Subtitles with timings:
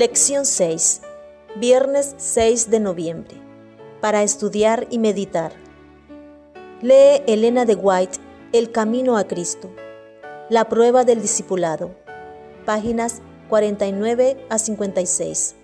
[0.00, 1.02] Lección 6.
[1.56, 3.36] Viernes 6 de noviembre.
[4.00, 5.52] Para estudiar y meditar.
[6.80, 8.16] Lee Elena de White
[8.54, 9.70] El Camino a Cristo.
[10.48, 11.94] La prueba del discipulado.
[12.64, 13.20] Páginas
[13.50, 15.56] 49 a 56.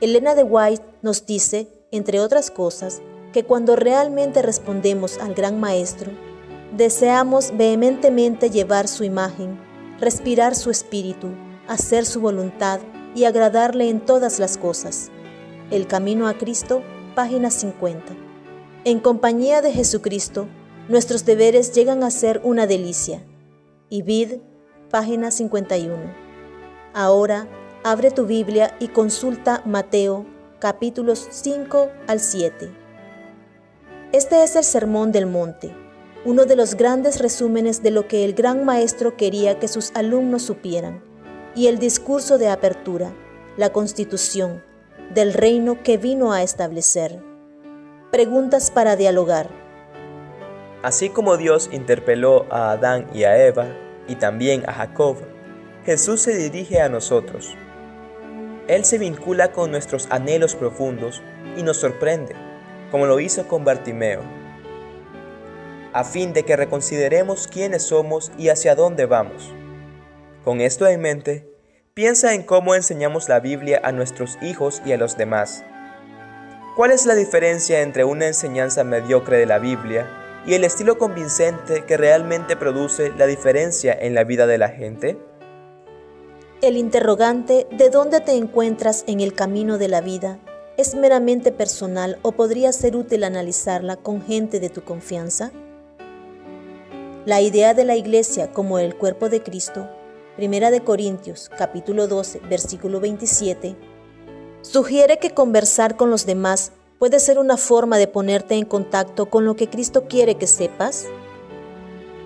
[0.00, 3.02] Elena de White nos dice, entre otras cosas,
[3.34, 6.10] que cuando realmente respondemos al Gran Maestro,
[6.74, 9.60] deseamos vehementemente llevar su imagen,
[10.00, 11.28] respirar su espíritu,
[11.68, 12.80] hacer su voluntad
[13.14, 15.10] y agradarle en todas las cosas.
[15.70, 16.82] El Camino a Cristo,
[17.14, 18.14] página 50.
[18.84, 20.48] En compañía de Jesucristo,
[20.88, 23.24] nuestros deberes llegan a ser una delicia.
[23.88, 24.40] Y vid,
[24.90, 25.96] página 51.
[26.94, 27.48] Ahora,
[27.84, 30.26] abre tu Biblia y consulta Mateo,
[30.58, 32.70] capítulos 5 al 7.
[34.12, 35.74] Este es el Sermón del Monte,
[36.24, 40.42] uno de los grandes resúmenes de lo que el gran maestro quería que sus alumnos
[40.42, 41.11] supieran
[41.54, 43.12] y el discurso de apertura,
[43.56, 44.62] la constitución
[45.14, 47.22] del reino que vino a establecer.
[48.10, 49.48] Preguntas para dialogar.
[50.82, 53.66] Así como Dios interpeló a Adán y a Eva,
[54.08, 55.16] y también a Jacob,
[55.84, 57.54] Jesús se dirige a nosotros.
[58.68, 61.22] Él se vincula con nuestros anhelos profundos
[61.56, 62.34] y nos sorprende,
[62.90, 64.22] como lo hizo con Bartimeo,
[65.92, 69.52] a fin de que reconsideremos quiénes somos y hacia dónde vamos.
[70.44, 71.46] Con esto en mente,
[71.94, 75.62] piensa en cómo enseñamos la Biblia a nuestros hijos y a los demás.
[76.74, 80.08] ¿Cuál es la diferencia entre una enseñanza mediocre de la Biblia
[80.44, 85.16] y el estilo convincente que realmente produce la diferencia en la vida de la gente?
[86.60, 90.40] El interrogante ¿de dónde te encuentras en el camino de la vida?
[90.76, 95.52] ¿Es meramente personal o podría ser útil analizarla con gente de tu confianza?
[97.26, 99.88] La idea de la iglesia como el cuerpo de Cristo
[100.36, 103.76] Primera de Corintios, capítulo 12, versículo 27,
[104.62, 109.44] sugiere que conversar con los demás puede ser una forma de ponerte en contacto con
[109.44, 111.06] lo que Cristo quiere que sepas.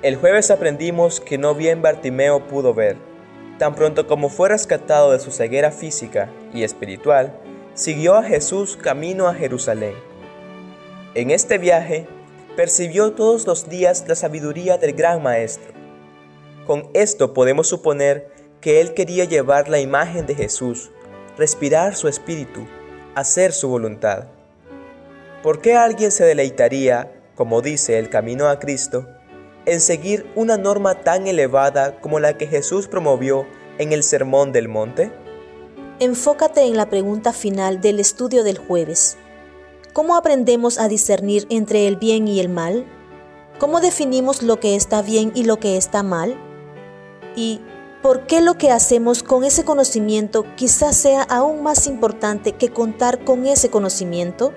[0.00, 2.96] El jueves aprendimos que no bien Bartimeo pudo ver.
[3.58, 7.38] Tan pronto como fue rescatado de su ceguera física y espiritual,
[7.74, 9.94] siguió a Jesús camino a Jerusalén.
[11.14, 12.06] En este viaje,
[12.56, 15.79] percibió todos los días la sabiduría del gran Maestro
[16.70, 18.28] con esto podemos suponer
[18.60, 20.92] que él quería llevar la imagen de Jesús,
[21.36, 22.64] respirar su espíritu,
[23.16, 24.28] hacer su voluntad.
[25.42, 29.08] ¿Por qué alguien se deleitaría, como dice el camino a Cristo,
[29.66, 33.48] en seguir una norma tan elevada como la que Jesús promovió
[33.78, 35.10] en el Sermón del Monte?
[35.98, 39.16] Enfócate en la pregunta final del estudio del jueves.
[39.92, 42.86] ¿Cómo aprendemos a discernir entre el bien y el mal?
[43.58, 46.38] ¿Cómo definimos lo que está bien y lo que está mal?
[47.36, 47.60] Y
[48.02, 53.24] por qué lo que hacemos con ese conocimiento quizás sea aún más importante que contar
[53.24, 54.52] con ese conocimiento?